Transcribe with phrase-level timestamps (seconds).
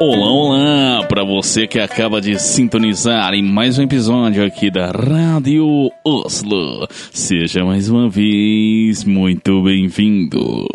[0.00, 5.90] Olá, olá, para você que acaba de sintonizar em mais um episódio aqui da Rádio
[6.02, 6.86] Oslo.
[7.12, 10.66] Seja mais uma vez muito bem-vindo.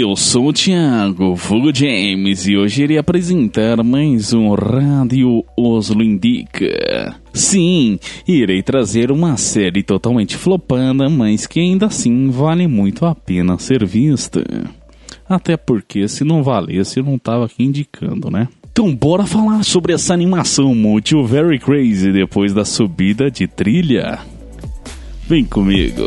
[0.00, 7.16] Eu sou o Thiago Fugo James e hoje irei apresentar mais um Rádio Oslo Indica.
[7.34, 13.58] Sim, irei trazer uma série totalmente flopada, mas que ainda assim vale muito a pena
[13.58, 14.44] ser vista.
[15.28, 18.46] Até porque se não valesse eu não tava aqui indicando, né?
[18.70, 24.20] Então bora falar sobre essa animação muito very crazy depois da subida de trilha.
[25.26, 26.04] Vem comigo.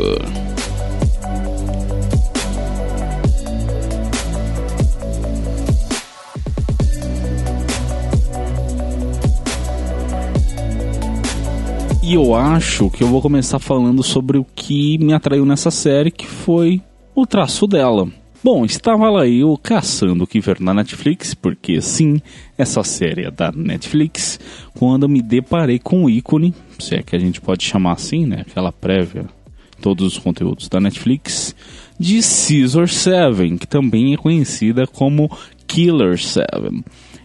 [12.12, 16.10] E eu acho que eu vou começar falando sobre o que me atraiu nessa série,
[16.10, 16.82] que foi
[17.14, 18.06] o traço dela.
[18.44, 22.20] Bom, estava lá eu caçando o que ver na Netflix, porque sim,
[22.58, 24.38] essa série é da Netflix,
[24.74, 28.44] quando me deparei com o ícone, se é que a gente pode chamar assim, né?
[28.46, 29.24] Aquela prévia,
[29.80, 31.56] todos os conteúdos da Netflix,
[31.98, 35.34] de Caesar 7, que também é conhecida como
[35.66, 36.46] Killer 7.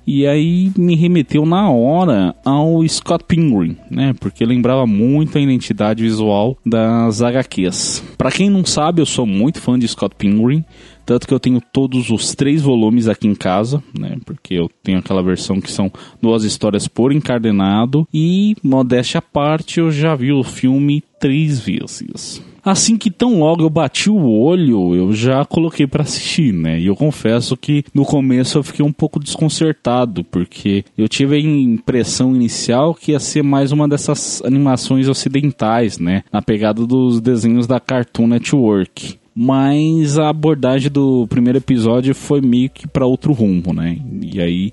[0.07, 4.15] E aí me remeteu na hora ao Scott Pilgrim, né?
[4.17, 8.01] Porque lembrava muito a identidade visual das HQs.
[8.17, 10.63] Para quem não sabe, eu sou muito fã de Scott Pilgrim,
[11.05, 14.15] tanto que eu tenho todos os três volumes aqui em casa, né?
[14.25, 15.91] Porque eu tenho aquela versão que são
[16.21, 22.41] duas histórias por encadenado e modéstia à parte, eu já vi o filme três vezes.
[22.67, 26.77] Assim que tão logo eu bati o olho, eu já coloquei para assistir, né?
[26.77, 31.39] E eu confesso que no começo eu fiquei um pouco desconcertado, porque eu tive a
[31.39, 36.25] impressão inicial que ia ser mais uma dessas animações ocidentais, né?
[36.29, 42.71] Na pegada dos desenhos da Cartoon Network mas a abordagem do primeiro episódio foi meio
[42.71, 43.99] que para outro rumo, né?
[44.19, 44.71] E aí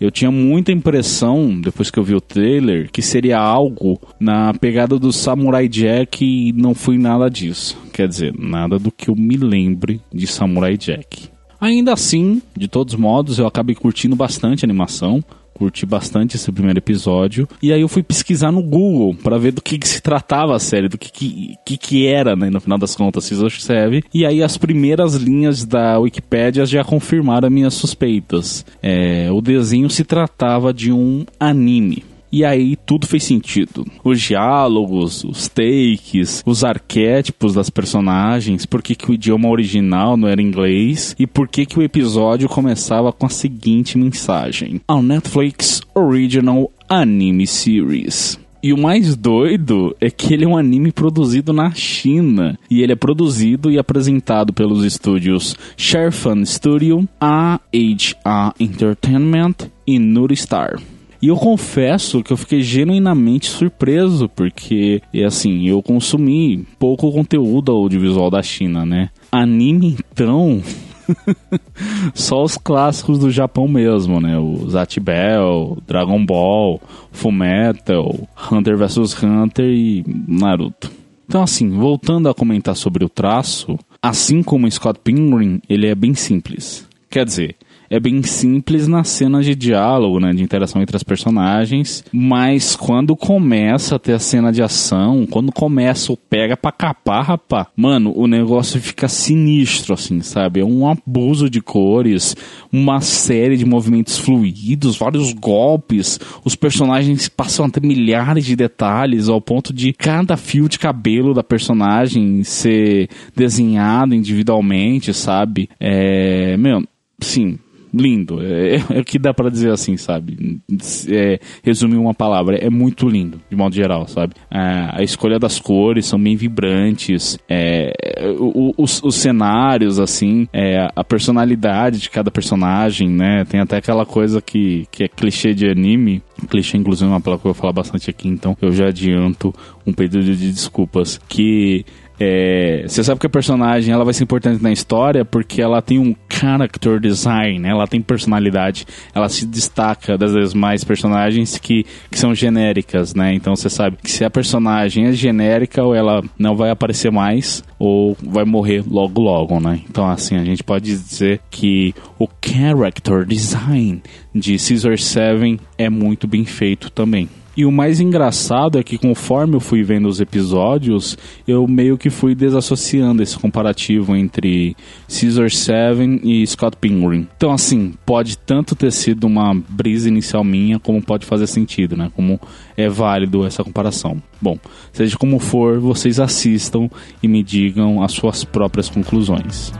[0.00, 4.98] eu tinha muita impressão, depois que eu vi o trailer, que seria algo na pegada
[4.98, 7.78] do Samurai Jack e não foi nada disso.
[7.92, 11.28] Quer dizer, nada do que eu me lembre de Samurai Jack.
[11.60, 15.24] Ainda assim, de todos modos, eu acabei curtindo bastante a animação
[15.56, 17.48] curti bastante esse primeiro episódio.
[17.62, 20.58] E aí eu fui pesquisar no Google para ver do que, que, se tratava a
[20.58, 24.04] série, do que que, que, que era, né, no final das contas, Season 7.
[24.12, 28.64] E aí as primeiras linhas da Wikipedia já confirmaram minhas suspeitas.
[28.82, 32.04] É, o desenho se tratava de um anime.
[32.30, 33.86] E aí tudo fez sentido.
[34.04, 40.28] Os diálogos, os takes, os arquétipos das personagens, por que, que o idioma original não
[40.28, 45.82] era inglês e por que, que o episódio começava com a seguinte mensagem: A Netflix
[45.94, 48.38] Original Anime Series.
[48.62, 52.58] E o mais doido é que ele é um anime produzido na China.
[52.68, 59.54] E ele é produzido e apresentado pelos estúdios Sharefan Studio, AHA Entertainment
[59.86, 60.80] e Nuristar.
[61.20, 68.30] E eu confesso que eu fiquei genuinamente surpreso, porque, assim, eu consumi pouco conteúdo audiovisual
[68.30, 69.10] da China, né?
[69.32, 70.62] Anime, então.
[72.14, 74.38] Só os clássicos do Japão mesmo, né?
[74.38, 76.80] O Zatibel, Dragon Ball,
[77.12, 80.90] Fullmetal, Hunter vs Hunter e Naruto.
[81.28, 86.14] Então, assim, voltando a comentar sobre o traço, assim como Scott Pilgrim, ele é bem
[86.14, 86.86] simples.
[87.10, 87.56] Quer dizer,
[87.88, 93.16] é bem simples nas cenas de diálogo, né, de interação entre as personagens, mas quando
[93.16, 98.12] começa a ter a cena de ação, quando começa o pega pra capar, rapá, mano,
[98.16, 100.60] o negócio fica sinistro, assim, sabe?
[100.60, 102.36] É um abuso de cores,
[102.72, 109.28] uma série de movimentos fluidos, vários golpes, os personagens passam a ter milhares de detalhes
[109.28, 115.68] ao ponto de cada fio de cabelo da personagem ser desenhado individualmente, sabe?
[115.78, 116.82] É, meu,
[117.20, 117.58] sim,
[117.92, 118.40] lindo.
[118.42, 120.60] É, é, o que dá para dizer assim, sabe?
[121.08, 124.34] É, resumir uma palavra, é muito lindo, de modo geral, sabe?
[124.50, 127.92] a escolha das cores são bem vibrantes, é,
[128.38, 133.44] o, os, os, cenários, assim, é, a personalidade de cada personagem, né?
[133.44, 137.42] Tem até aquela coisa que, que é clichê de anime, clichê inclusive é uma palavra
[137.42, 139.54] que eu vou falar bastante aqui, então eu já adianto
[139.86, 141.84] um pedido de desculpas, que
[142.18, 145.98] é, você sabe que a personagem ela vai ser importante na história porque ela tem
[145.98, 147.70] um character design, né?
[147.70, 153.34] ela tem personalidade, ela se destaca das demais personagens que, que são genéricas, né?
[153.34, 157.62] Então você sabe que se a personagem é genérica ou ela não vai aparecer mais
[157.78, 159.80] ou vai morrer logo logo, né?
[159.88, 164.02] Então assim, a gente pode dizer que o character design
[164.34, 167.28] de Caesar 7 é muito bem feito também.
[167.56, 171.16] E o mais engraçado é que conforme eu fui vendo os episódios,
[171.48, 174.76] eu meio que fui desassociando esse comparativo entre
[175.08, 177.26] Caesar 7 e Scott Pilgrim.
[177.36, 182.10] Então, assim, pode tanto ter sido uma brisa inicial minha, como pode fazer sentido, né?
[182.14, 182.38] Como
[182.76, 184.22] é válido essa comparação.
[184.40, 184.58] Bom,
[184.92, 186.90] seja como for, vocês assistam
[187.22, 189.72] e me digam as suas próprias conclusões.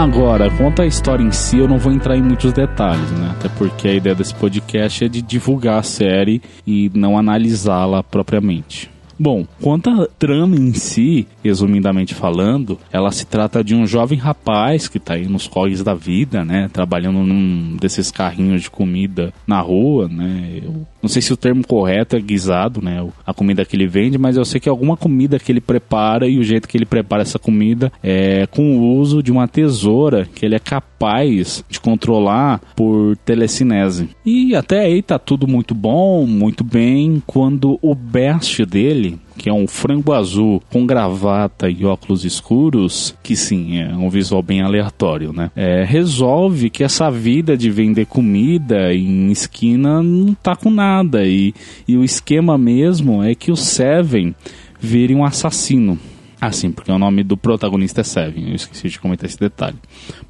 [0.00, 3.32] Agora, quanto à história em si, eu não vou entrar em muitos detalhes, né?
[3.32, 8.90] Até porque a ideia desse podcast é de divulgar a série e não analisá-la propriamente.
[9.22, 14.88] Bom, quanto à trama em si, resumidamente falando, ela se trata de um jovem rapaz
[14.88, 16.70] que está aí nos corres da vida, né?
[16.72, 20.60] Trabalhando num desses carrinhos de comida na rua, né?
[20.64, 23.06] Eu não sei se o termo correto é guisado, né?
[23.26, 26.38] A comida que ele vende, mas eu sei que alguma comida que ele prepara e
[26.38, 30.46] o jeito que ele prepara essa comida é com o uso de uma tesoura que
[30.46, 34.08] ele é capaz de controlar por telecinese.
[34.24, 39.09] E até aí tá tudo muito bom, muito bem, quando o best dele
[39.40, 44.42] que é um frango azul com gravata e óculos escuros, que sim, é um visual
[44.42, 45.50] bem aleatório, né?
[45.56, 51.24] É, resolve que essa vida de vender comida em esquina não tá com nada.
[51.24, 51.54] E,
[51.88, 54.34] e o esquema mesmo é que o Seven
[54.78, 55.98] vire um assassino.
[56.38, 58.50] Ah, sim, porque o nome do protagonista é Seven.
[58.50, 59.78] Eu esqueci de comentar esse detalhe.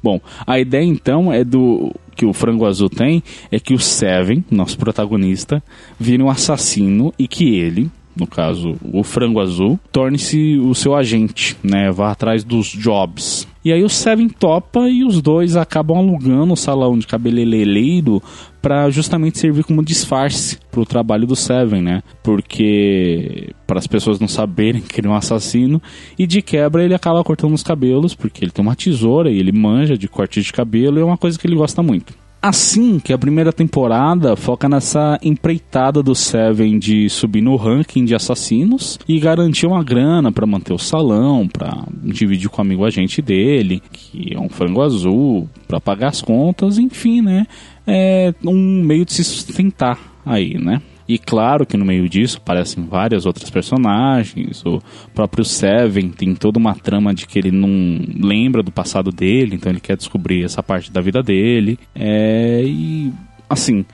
[0.01, 3.21] Bom, a ideia então é do que o Frango Azul tem
[3.51, 5.61] é que o Seven, nosso protagonista,
[5.99, 11.57] vire um assassino e que ele, no caso o frango azul, torne-se o seu agente,
[11.63, 11.91] né?
[11.91, 13.47] Vá atrás dos jobs.
[13.63, 18.21] E aí o Seven topa e os dois acabam alugando o salão de cabeleireiro
[18.59, 22.03] para justamente servir como disfarce para o trabalho do Seven, né?
[22.23, 25.79] Porque para as pessoas não saberem que ele é um assassino
[26.17, 29.51] e de quebra ele acaba cortando os cabelos porque ele tem uma tesoura e ele
[29.51, 32.20] manja de corte de cabelo e é uma coisa que ele gosta muito.
[32.41, 38.15] Assim que a primeira temporada foca nessa empreitada do Seven de subir no ranking de
[38.15, 43.21] assassinos e garantir uma grana para manter o salão, para dividir com o amigo agente
[43.21, 47.45] dele, que é um frango azul, para pagar as contas, enfim, né?
[47.85, 50.81] É um meio de se sustentar aí, né?
[51.07, 54.63] E claro que no meio disso aparecem várias outras personagens.
[54.65, 54.81] O
[55.13, 59.71] próprio Seven tem toda uma trama de que ele não lembra do passado dele, então
[59.71, 61.77] ele quer descobrir essa parte da vida dele.
[61.95, 63.11] É, e
[63.49, 63.85] assim,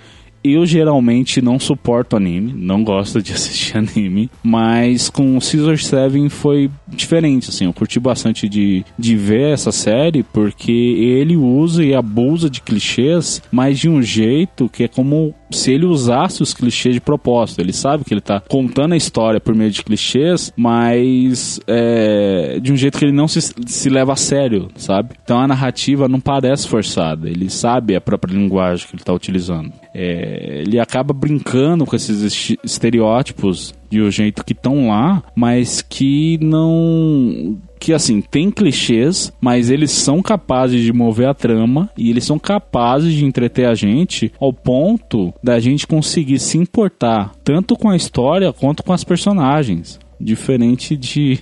[0.44, 6.69] eu geralmente não suporto anime, não gosto de assistir anime, mas com Caesar 7 foi
[6.88, 12.50] diferente, assim, eu curti bastante de, de ver essa série porque ele usa e abusa
[12.50, 17.02] de clichês, mas de um jeito que é como se ele usasse os clichês de
[17.02, 17.60] propósito.
[17.60, 22.72] Ele sabe que ele está contando a história por meio de clichês, mas é, de
[22.72, 25.16] um jeito que ele não se, se leva a sério, sabe?
[25.24, 27.30] Então a narrativa não parece forçada.
[27.30, 29.72] Ele sabe a própria linguagem que ele está utilizando.
[29.94, 36.38] É, ele acaba brincando com esses estereótipos de um jeito que estão lá, mas que
[36.42, 42.24] não que assim, tem clichês, mas eles são capazes de mover a trama e eles
[42.26, 47.90] são capazes de entreter a gente ao ponto da gente conseguir se importar tanto com
[47.90, 50.00] a história quanto com as personagens.
[50.19, 51.40] Diferente de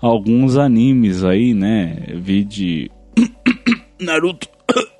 [0.00, 1.96] alguns animes aí, né?
[2.16, 2.90] Vi de
[3.98, 4.48] Naruto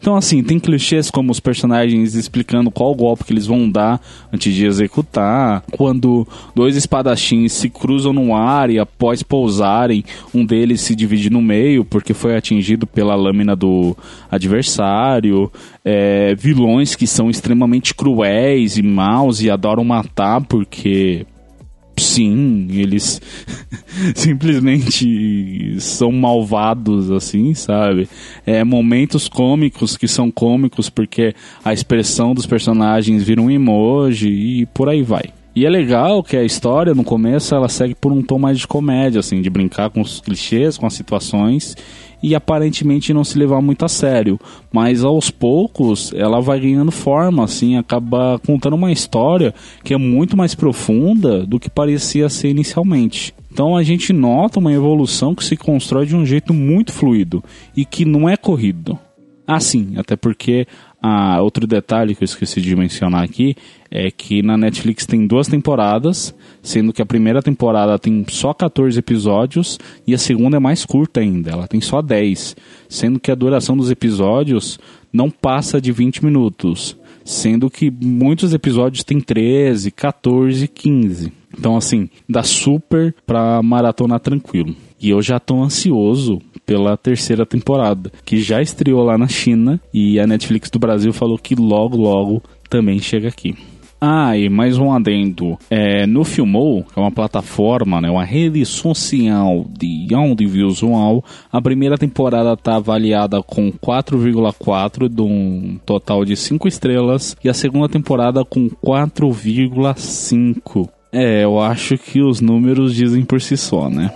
[0.00, 4.00] então, assim, tem clichês como os personagens explicando qual golpe que eles vão dar
[4.32, 5.62] antes de executar.
[5.72, 10.02] Quando dois espadachins se cruzam no ar e após pousarem,
[10.34, 13.94] um deles se divide no meio porque foi atingido pela lâmina do
[14.30, 15.52] adversário.
[15.84, 21.26] É, vilões que são extremamente cruéis e maus e adoram matar porque
[22.10, 23.22] Sim, eles
[24.16, 28.08] simplesmente são malvados, assim, sabe?
[28.44, 34.66] É, momentos cômicos que são cômicos porque a expressão dos personagens vira um emoji e
[34.66, 35.30] por aí vai.
[35.54, 38.66] E é legal que a história, no começo, ela segue por um tom mais de
[38.66, 41.76] comédia, assim, de brincar com os clichês, com as situações
[42.22, 44.38] e aparentemente não se levar muito a sério.
[44.72, 50.36] Mas aos poucos ela vai ganhando forma, assim, acaba contando uma história que é muito
[50.36, 53.34] mais profunda do que parecia ser inicialmente.
[53.52, 57.42] Então a gente nota uma evolução que se constrói de um jeito muito fluido
[57.76, 58.98] e que não é corrido.
[59.46, 60.66] Ah, sim, até porque
[61.02, 63.56] ah, outro detalhe que eu esqueci de mencionar aqui
[63.90, 68.98] é que na Netflix tem duas temporadas, sendo que a primeira temporada tem só 14
[68.98, 72.54] episódios e a segunda é mais curta ainda, ela tem só 10,
[72.88, 74.78] sendo que a duração dos episódios
[75.12, 81.32] não passa de 20 minutos, sendo que muitos episódios têm 13, 14, 15.
[81.58, 84.76] Então assim, dá super pra maratona tranquilo.
[85.00, 90.20] E eu já tô ansioso pela terceira temporada, que já estreou lá na China e
[90.20, 93.56] a Netflix do Brasil falou que logo, logo também chega aqui.
[94.00, 95.58] Ah, e mais um adendo.
[95.68, 101.98] É, no Filmou, que é uma plataforma, né, uma rede social de audiovisual, a primeira
[101.98, 108.42] temporada está avaliada com 4,4 de um total de 5 estrelas e a segunda temporada
[108.42, 110.88] com 4,5.
[111.12, 114.10] É, eu acho que os números dizem por si só, né?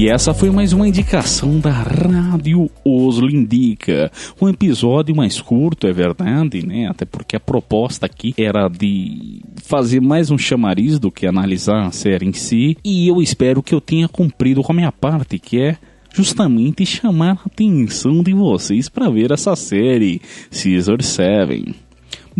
[0.00, 4.12] E essa foi mais uma indicação da Rádio Oslo Indica.
[4.40, 6.86] Um episódio mais curto, é verdade, né?
[6.86, 11.90] Até porque a proposta aqui era de fazer mais um chamariz do que analisar a
[11.90, 12.76] série em si.
[12.84, 15.76] E eu espero que eu tenha cumprido com a minha parte, que é
[16.14, 21.87] justamente chamar a atenção de vocês para ver essa série, Caesar 7.